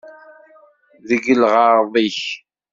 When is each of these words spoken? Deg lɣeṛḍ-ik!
Deg 1.09 1.23
lɣeṛḍ-ik! 1.41 2.21